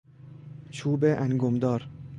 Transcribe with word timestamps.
چوب 0.71 1.03
انگمدار 1.07 1.87